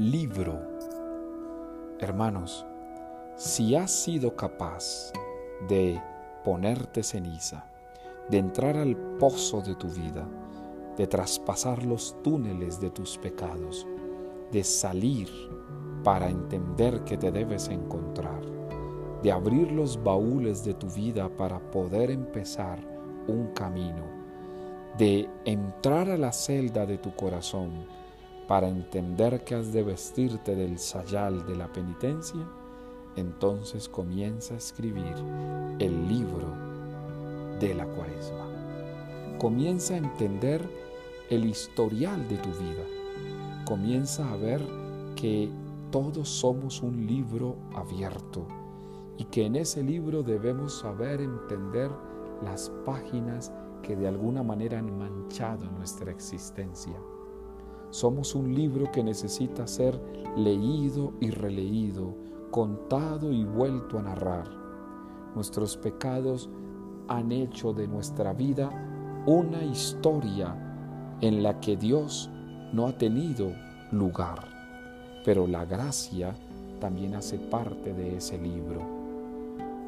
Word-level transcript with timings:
libro. 0.00 0.58
Hermanos, 1.98 2.64
si 3.36 3.74
has 3.74 3.90
sido 3.90 4.34
capaz 4.34 5.12
de 5.68 6.00
ponerte 6.42 7.02
ceniza, 7.02 7.66
de 8.30 8.38
entrar 8.38 8.78
al 8.78 8.96
pozo 8.96 9.60
de 9.60 9.74
tu 9.74 9.88
vida, 9.88 10.26
de 10.96 11.06
traspasar 11.06 11.84
los 11.84 12.16
túneles 12.22 12.80
de 12.80 12.88
tus 12.88 13.18
pecados, 13.18 13.86
de 14.50 14.64
salir 14.64 15.28
para 16.02 16.30
entender 16.30 17.04
que 17.04 17.18
te 17.18 17.30
debes 17.30 17.68
encontrar, 17.68 18.40
de 19.22 19.30
abrir 19.30 19.70
los 19.70 20.02
baúles 20.02 20.64
de 20.64 20.72
tu 20.72 20.88
vida 20.88 21.28
para 21.28 21.60
poder 21.70 22.10
empezar 22.10 22.78
un 23.28 23.48
camino, 23.48 24.06
de 24.96 25.28
entrar 25.44 26.08
a 26.08 26.16
la 26.16 26.32
celda 26.32 26.86
de 26.86 26.96
tu 26.96 27.14
corazón 27.14 28.00
para 28.50 28.66
entender 28.66 29.44
que 29.44 29.54
has 29.54 29.72
de 29.72 29.84
vestirte 29.84 30.56
del 30.56 30.80
sayal 30.80 31.46
de 31.46 31.54
la 31.54 31.72
penitencia, 31.72 32.44
entonces 33.14 33.88
comienza 33.88 34.54
a 34.54 34.56
escribir 34.56 35.14
el 35.78 36.08
libro 36.08 36.48
de 37.60 37.76
la 37.76 37.86
cuaresma. 37.86 38.48
Comienza 39.38 39.94
a 39.94 39.98
entender 39.98 40.68
el 41.30 41.44
historial 41.44 42.26
de 42.26 42.38
tu 42.38 42.48
vida. 42.48 42.84
Comienza 43.64 44.28
a 44.28 44.36
ver 44.36 44.60
que 45.14 45.48
todos 45.92 46.28
somos 46.28 46.82
un 46.82 47.06
libro 47.06 47.54
abierto 47.76 48.48
y 49.16 49.26
que 49.26 49.46
en 49.46 49.54
ese 49.54 49.80
libro 49.84 50.24
debemos 50.24 50.80
saber 50.80 51.20
entender 51.20 51.92
las 52.42 52.68
páginas 52.84 53.52
que 53.84 53.94
de 53.94 54.08
alguna 54.08 54.42
manera 54.42 54.80
han 54.80 54.98
manchado 54.98 55.70
nuestra 55.70 56.10
existencia. 56.10 56.96
Somos 57.90 58.36
un 58.36 58.54
libro 58.54 58.92
que 58.92 59.02
necesita 59.02 59.66
ser 59.66 60.00
leído 60.36 61.12
y 61.18 61.30
releído, 61.30 62.14
contado 62.52 63.32
y 63.32 63.44
vuelto 63.44 63.98
a 63.98 64.02
narrar. 64.02 64.48
Nuestros 65.34 65.76
pecados 65.76 66.48
han 67.08 67.32
hecho 67.32 67.72
de 67.72 67.88
nuestra 67.88 68.32
vida 68.32 68.70
una 69.26 69.64
historia 69.64 70.56
en 71.20 71.42
la 71.42 71.58
que 71.58 71.76
Dios 71.76 72.30
no 72.72 72.86
ha 72.86 72.96
tenido 72.96 73.52
lugar, 73.90 74.48
pero 75.24 75.48
la 75.48 75.64
gracia 75.64 76.36
también 76.78 77.16
hace 77.16 77.38
parte 77.38 77.92
de 77.92 78.18
ese 78.18 78.38
libro. 78.38 78.82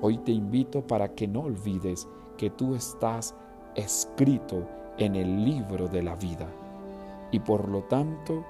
Hoy 0.00 0.18
te 0.18 0.32
invito 0.32 0.84
para 0.84 1.14
que 1.14 1.28
no 1.28 1.42
olvides 1.42 2.08
que 2.36 2.50
tú 2.50 2.74
estás 2.74 3.36
escrito 3.76 4.66
en 4.98 5.14
el 5.14 5.44
libro 5.44 5.86
de 5.86 6.02
la 6.02 6.16
vida 6.16 6.48
y 7.32 7.40
por 7.40 7.68
lo 7.68 7.82
tanto 7.82 8.44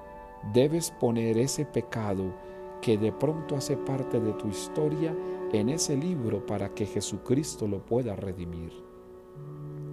debes 0.52 0.90
poner 0.90 1.38
ese 1.38 1.64
pecado 1.64 2.34
que 2.82 2.98
de 2.98 3.12
pronto 3.12 3.56
hace 3.56 3.76
parte 3.76 4.20
de 4.20 4.32
tu 4.34 4.48
historia 4.48 5.16
en 5.52 5.68
ese 5.68 5.96
libro 5.96 6.44
para 6.44 6.74
que 6.74 6.84
Jesucristo 6.84 7.68
lo 7.68 7.86
pueda 7.86 8.16
redimir. 8.16 8.72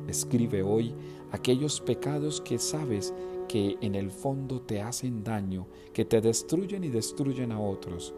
Escribe 0.07 0.63
hoy 0.63 0.95
aquellos 1.31 1.79
pecados 1.81 2.41
que 2.41 2.57
sabes 2.57 3.13
que 3.47 3.77
en 3.81 3.93
el 3.93 4.09
fondo 4.09 4.59
te 4.61 4.81
hacen 4.81 5.23
daño, 5.23 5.67
que 5.93 6.03
te 6.03 6.19
destruyen 6.19 6.83
y 6.83 6.89
destruyen 6.89 7.51
a 7.51 7.59
otros. 7.59 8.15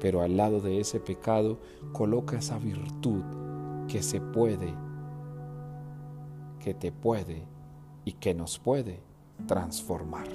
Pero 0.00 0.22
al 0.22 0.38
lado 0.38 0.60
de 0.60 0.80
ese 0.80 0.98
pecado 0.98 1.58
coloca 1.92 2.38
esa 2.38 2.58
virtud 2.58 3.22
que 3.88 4.02
se 4.02 4.22
puede, 4.22 4.74
que 6.60 6.72
te 6.72 6.92
puede 6.92 7.46
y 8.06 8.12
que 8.12 8.32
nos 8.32 8.58
puede 8.58 9.00
transformar. 9.46 10.28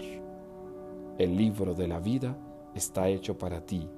El 1.17 1.35
libro 1.35 1.73
de 1.73 1.87
la 1.87 1.99
vida 1.99 2.37
está 2.75 3.07
hecho 3.07 3.37
para 3.37 3.65
ti. 3.65 3.89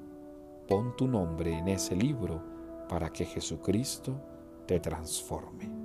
Pon 0.68 0.96
tu 0.96 1.08
nombre 1.08 1.58
en 1.58 1.68
ese 1.68 1.96
libro 1.96 2.42
para 2.88 3.10
que 3.12 3.26
Jesucristo 3.26 4.20
te 4.66 4.80
transforme. 4.80 5.83